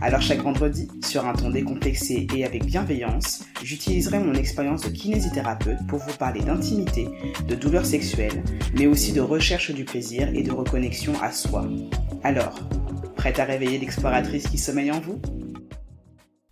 [0.00, 5.86] Alors chaque vendredi, sur un ton décomplexé et avec bienveillance, j'utiliserai mon expérience de kinésithérapeute
[5.88, 7.08] pour vous parler d'intimité,
[7.48, 8.44] de douleurs sexuelles,
[8.74, 11.68] mais aussi de recherche du plaisir et de reconnexion à soi.
[12.22, 12.60] Alors,
[13.16, 15.20] prête à réveiller l'exploratrice qui sommeille en vous?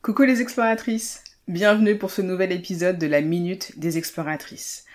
[0.02, 4.85] Coucou les exploratrices Bienvenue pour ce nouvel épisode de la Minute des exploratrices.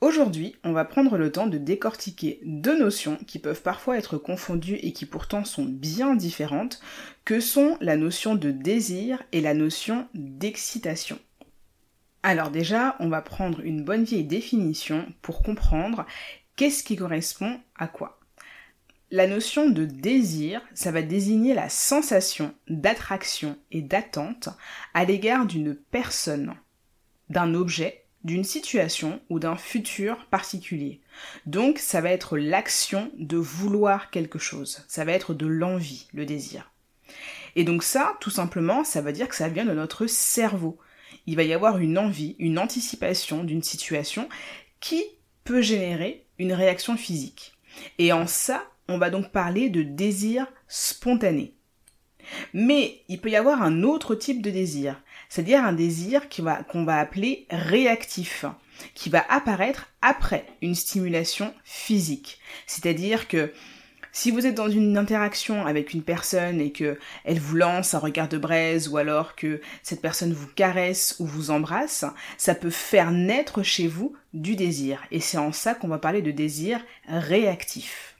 [0.00, 4.76] Aujourd'hui, on va prendre le temps de décortiquer deux notions qui peuvent parfois être confondues
[4.76, 6.80] et qui pourtant sont bien différentes,
[7.24, 11.18] que sont la notion de désir et la notion d'excitation.
[12.22, 16.06] Alors déjà, on va prendre une bonne vieille définition pour comprendre
[16.54, 18.20] qu'est-ce qui correspond à quoi.
[19.10, 24.48] La notion de désir, ça va désigner la sensation d'attraction et d'attente
[24.94, 26.54] à l'égard d'une personne,
[27.30, 31.00] d'un objet d'une situation ou d'un futur particulier.
[31.46, 36.26] Donc ça va être l'action de vouloir quelque chose, ça va être de l'envie, le
[36.26, 36.70] désir.
[37.56, 40.78] Et donc ça, tout simplement, ça veut dire que ça vient de notre cerveau.
[41.26, 44.28] Il va y avoir une envie, une anticipation d'une situation
[44.78, 45.02] qui
[45.44, 47.54] peut générer une réaction physique.
[47.98, 51.54] Et en ça, on va donc parler de désir spontané.
[52.52, 56.98] Mais il peut y avoir un autre type de désir, c'est-à-dire un désir qu'on va,
[56.98, 58.44] appeler réactif,
[58.94, 62.38] qui va apparaître après une stimulation physique.
[62.66, 63.52] C'est-à-dire que
[64.12, 67.98] si vous êtes dans une interaction avec une personne et que elle vous lance un
[67.98, 72.04] regard de braise ou alors que cette personne vous caresse ou vous embrasse,
[72.36, 75.02] ça peut faire naître chez vous du désir.
[75.10, 78.16] Et c'est en ça qu'on va parler de désir réactif.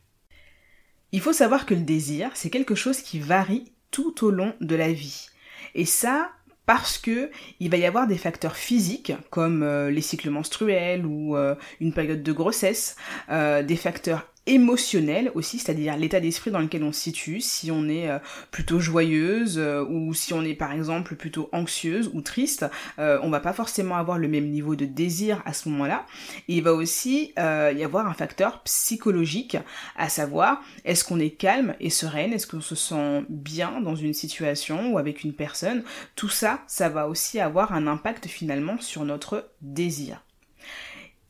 [1.10, 4.76] Il faut savoir que le désir, c'est quelque chose qui varie tout au long de
[4.76, 5.30] la vie.
[5.74, 6.30] Et ça,
[6.68, 7.30] parce que
[7.60, 11.94] il va y avoir des facteurs physiques comme euh, les cycles menstruels ou euh, une
[11.94, 12.96] période de grossesse,
[13.30, 17.88] euh, des facteurs émotionnel aussi, c'est-à-dire l'état d'esprit dans lequel on se situe, si on
[17.88, 18.18] est euh,
[18.50, 22.66] plutôt joyeuse euh, ou si on est par exemple plutôt anxieuse ou triste,
[22.98, 26.06] euh, on va pas forcément avoir le même niveau de désir à ce moment-là.
[26.48, 29.56] il va aussi y avoir un facteur psychologique,
[29.96, 34.14] à savoir est-ce qu'on est calme et sereine, est-ce qu'on se sent bien dans une
[34.14, 35.82] situation ou avec une personne?
[36.16, 40.22] Tout ça, ça va aussi avoir un impact finalement sur notre désir.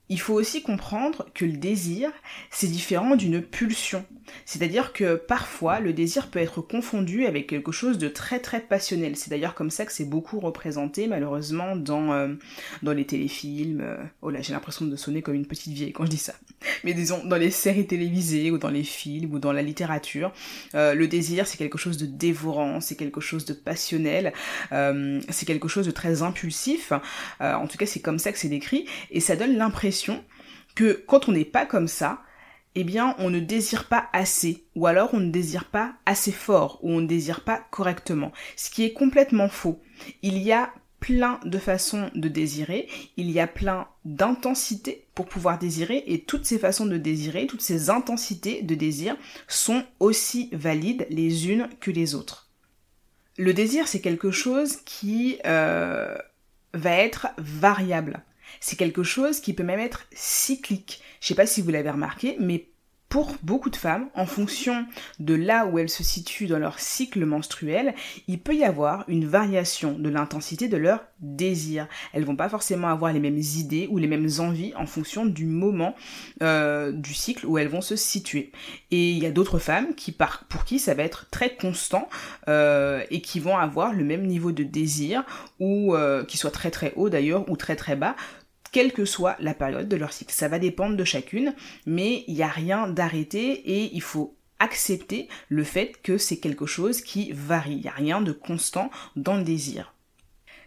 [0.09, 2.11] Il faut aussi comprendre que le désir,
[2.51, 4.05] c'est différent d'une pulsion.
[4.45, 9.17] C'est-à-dire que parfois, le désir peut être confondu avec quelque chose de très très passionnel.
[9.17, 12.29] C'est d'ailleurs comme ça que c'est beaucoup représenté, malheureusement, dans, euh,
[12.83, 13.81] dans les téléfilms.
[13.81, 16.35] Euh, oh là, j'ai l'impression de sonner comme une petite vieille quand je dis ça.
[16.85, 20.33] Mais disons, dans les séries télévisées, ou dans les films, ou dans la littérature,
[20.75, 24.33] euh, le désir, c'est quelque chose de dévorant, c'est quelque chose de passionnel,
[24.71, 26.93] c'est quelque chose de très impulsif.
[27.41, 30.25] en tout cas, c'est comme ça que c'est décrit, et ça donne l'impression
[30.75, 32.23] que quand on n'est pas comme ça,
[32.81, 36.79] eh bien, on ne désire pas assez, ou alors on ne désire pas assez fort,
[36.83, 38.31] ou on ne désire pas correctement.
[38.55, 39.81] Ce qui est complètement faux.
[40.23, 45.59] Il y a plein de façons de désirer, il y a plein d'intensités pour pouvoir
[45.59, 49.17] désirer, et toutes ces façons de désirer, toutes ces intensités de désir
[49.49, 52.49] sont aussi valides les unes que les autres.
[53.39, 56.17] Le désir, c'est quelque chose qui euh,
[56.75, 58.23] va être variable.
[58.61, 61.03] C'est quelque chose qui peut même être cyclique.
[61.21, 62.69] Je sais pas si vous l'avez remarqué, mais
[63.09, 64.87] pour beaucoup de femmes, en fonction
[65.19, 67.95] de là où elles se situent dans leur cycle menstruel,
[68.27, 71.89] il peut y avoir une variation de l'intensité de leur désir.
[72.13, 75.47] Elles vont pas forcément avoir les mêmes idées ou les mêmes envies en fonction du
[75.47, 75.95] moment
[76.43, 78.53] euh, du cycle où elles vont se situer.
[78.91, 79.89] Et il y a d'autres femmes
[80.49, 82.09] pour qui ça va être très constant
[82.49, 85.25] euh, et qui vont avoir le même niveau de désir
[85.61, 88.17] ou euh, qui soit très très haut d'ailleurs ou très très bas
[88.79, 90.33] quelle que soit la période de leur cycle.
[90.33, 91.53] Ça va dépendre de chacune,
[91.85, 96.65] mais il n'y a rien d'arrêté et il faut accepter le fait que c'est quelque
[96.65, 97.75] chose qui varie.
[97.75, 99.95] Il n'y a rien de constant dans le désir.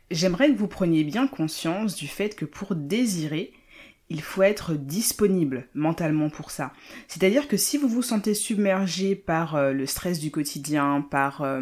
[0.10, 3.54] J'aimerais que vous preniez bien conscience du fait que pour désirer,
[4.12, 6.74] il faut être disponible mentalement pour ça.
[7.08, 11.62] C'est-à-dire que si vous vous sentez submergé par euh, le stress du quotidien, par, euh,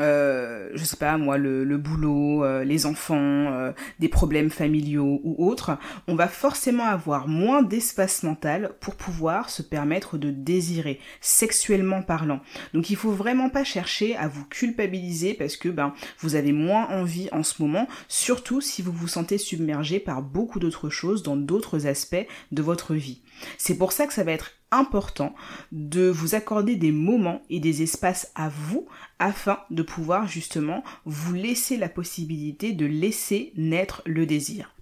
[0.00, 5.78] euh, je sais pas moi, le, le boulot, les enfants, des problèmes familiaux ou autres,
[6.08, 12.40] on va forcément avoir moins d'espace mental pour pouvoir se permettre de désirer, sexuellement parlant.
[12.74, 16.88] Donc il faut vraiment pas chercher à vous culpabiliser parce que ben vous avez moins
[16.88, 21.36] envie en ce moment, surtout si vous vous sentez submergé par beaucoup d'autres choses dans
[21.36, 23.20] d'autres aspects de votre vie.
[23.58, 25.34] C'est pour ça que ça va être important
[25.72, 28.86] de vous accorder des moments et des espaces à vous
[29.18, 34.72] afin de pouvoir justement vous laisser la possibilité de laisser naître le désir.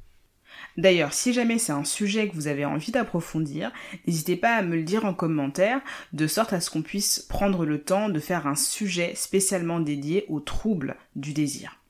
[0.77, 3.71] D'ailleurs, si jamais c'est un sujet que vous avez envie d'approfondir,
[4.07, 5.81] n'hésitez pas à me le dire en commentaire,
[6.13, 10.25] de sorte à ce qu'on puisse prendre le temps de faire un sujet spécialement dédié
[10.29, 11.81] aux troubles du désir.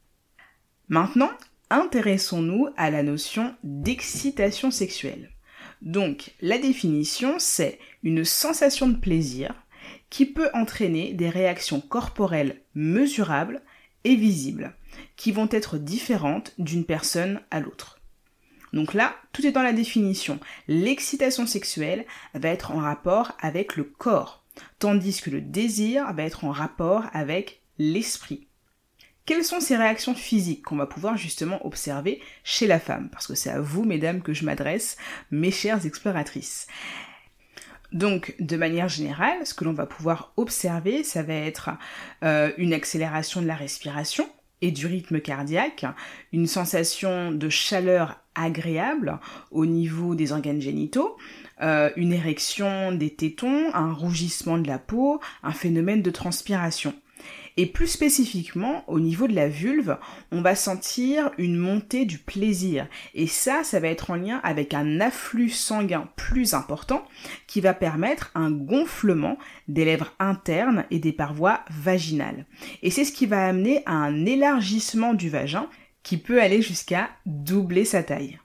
[0.89, 1.31] Maintenant,
[1.75, 5.31] intéressons-nous à la notion d'excitation sexuelle.
[5.83, 9.55] Donc, la définition, c'est une sensation de plaisir
[10.09, 13.61] qui peut entraîner des réactions corporelles mesurables
[14.05, 14.77] et visibles,
[15.17, 18.01] qui vont être différentes d'une personne à l'autre.
[18.73, 20.39] Donc là, tout est dans la définition.
[20.69, 24.45] L'excitation sexuelle va être en rapport avec le corps,
[24.79, 28.47] tandis que le désir va être en rapport avec l'esprit.
[29.27, 33.09] Quelles sont ces réactions physiques qu'on va pouvoir justement observer chez la femme?
[33.11, 34.99] Parce que c'est à vous, mesdames, que je m'adresse,
[35.31, 36.67] mes chères exploratrices.
[37.93, 41.71] Donc, de manière générale, ce que l'on va pouvoir observer, ça va être
[42.23, 44.29] euh, une accélération de la respiration
[44.61, 45.87] et du rythme cardiaque,
[46.33, 49.21] une sensation de chaleur agréable
[49.51, 51.17] au niveau des organes génitaux,
[51.63, 56.95] euh, une érection des tétons, un rougissement de la peau, un phénomène de transpiration.
[57.57, 59.97] Et plus spécifiquement, au niveau de la vulve,
[60.33, 62.89] on va sentir une montée du plaisir.
[63.15, 67.07] Et ça, ça va être en lien avec un afflux sanguin plus important
[67.47, 72.47] qui va permettre un gonflement des lèvres internes et des parois vaginales.
[72.83, 75.69] Et c'est ce qui va amener à un élargissement du vagin
[76.03, 78.39] qui peut aller jusqu'à doubler sa taille.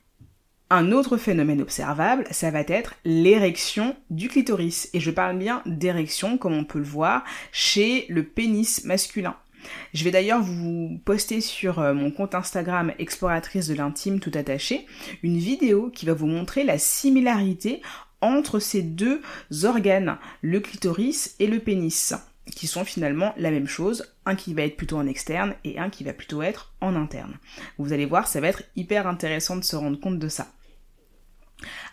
[0.72, 4.90] Un autre phénomène observable, ça va être l'érection du clitoris.
[4.94, 9.36] Et je parle bien d'érection comme on peut le voir chez le pénis masculin.
[9.96, 14.86] Je vais d'ailleurs vous poster sur euh, mon compte Instagram exploratrice de l'intime tout attaché
[15.24, 17.82] une vidéo qui va vous montrer la similarité
[18.22, 19.22] entre ces deux
[19.64, 22.14] organes, le clitoris et le pénis,
[22.56, 25.90] qui sont finalement la même chose, un qui va être plutôt en externe et un
[25.90, 27.38] qui va plutôt être en interne.
[27.80, 30.48] Vous allez voir, ça va être hyper intéressant de se rendre compte de ça.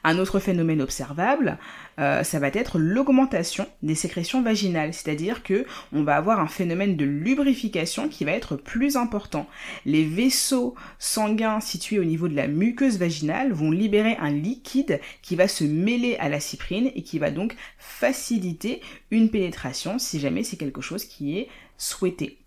[0.04, 1.58] Un autre phénomène observable,
[1.98, 6.96] euh, ça va être l'augmentation des sécrétions vaginales, c'est-à-dire que on va avoir un phénomène
[6.96, 9.48] de lubrification qui va être plus important.
[9.84, 15.36] Les vaisseaux sanguins situés au niveau de la muqueuse vaginale vont libérer un liquide qui
[15.36, 18.80] va se mêler à la cyprine et qui va donc faciliter
[19.10, 22.38] une pénétration si jamais c'est quelque chose qui est souhaité.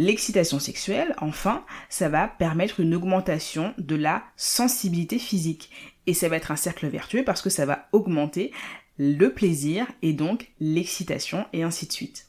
[0.00, 5.70] L'excitation sexuelle, enfin, ça va permettre une augmentation de la sensibilité physique.
[6.06, 8.52] Et ça va être un cercle vertueux parce que ça va augmenter
[8.96, 12.28] le plaisir et donc l'excitation et ainsi de suite.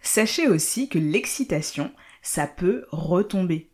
[0.00, 1.90] Sachez aussi que l'excitation,
[2.22, 3.68] ça peut retomber.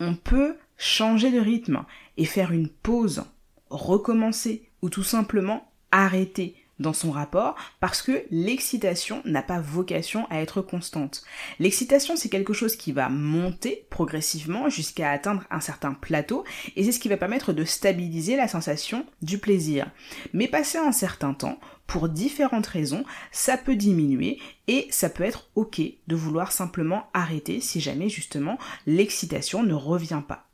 [0.00, 1.84] On peut changer de rythme
[2.16, 3.24] et faire une pause,
[3.68, 10.40] recommencer ou tout simplement arrêter dans son rapport parce que l'excitation n'a pas vocation à
[10.40, 11.22] être constante.
[11.58, 16.44] L'excitation, c'est quelque chose qui va monter progressivement jusqu'à atteindre un certain plateau
[16.76, 19.90] et c'est ce qui va permettre de stabiliser la sensation du plaisir.
[20.32, 25.48] Mais passer un certain temps, pour différentes raisons, ça peut diminuer et ça peut être
[25.54, 30.48] ok de vouloir simplement arrêter si jamais justement l'excitation ne revient pas.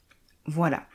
[0.46, 0.86] Voilà.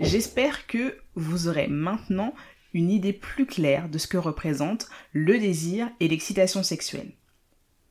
[0.00, 2.34] J'espère que vous aurez maintenant
[2.76, 7.10] une idée plus claire de ce que représente le désir et l'excitation sexuelle.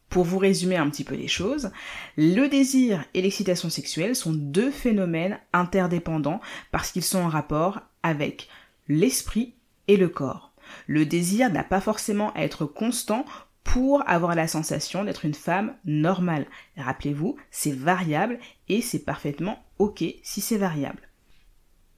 [0.10, 1.72] Pour vous résumer un petit peu les choses,
[2.18, 6.40] le désir et l'excitation sexuelle sont deux phénomènes interdépendants
[6.72, 8.48] parce qu'ils sont en rapport avec
[8.88, 9.56] l'esprit
[9.88, 10.54] et le corps.
[10.86, 13.26] Le désir n'a pas forcément à être constant
[13.64, 16.46] pour avoir la sensation d'être une femme normale.
[16.78, 18.38] Rappelez-vous, c'est variable
[18.70, 21.10] et c'est parfaitement ok si c'est variable.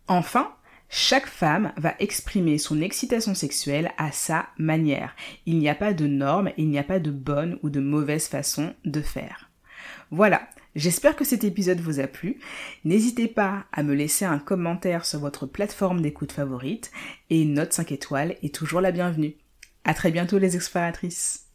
[0.07, 0.53] Enfin,
[0.89, 5.15] chaque femme va exprimer son excitation sexuelle à sa manière.
[5.45, 8.27] Il n'y a pas de normes, il n'y a pas de bonne ou de mauvaise
[8.27, 9.49] façon de faire.
[10.11, 12.39] Voilà, j'espère que cet épisode vous a plu.
[12.85, 16.91] N'hésitez pas à me laisser un commentaire sur votre plateforme d'écoute favorite
[17.29, 19.35] et une note 5 étoiles est toujours la bienvenue.
[19.83, 21.47] À très bientôt les exploratrices.